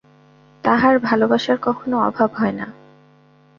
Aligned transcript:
তাঁহার 0.63 0.95
ভালবাসার 0.99 1.57
কখনও 1.61 1.97
অভাব 1.99 2.29
হয় 2.33 2.51
না। 2.51 2.67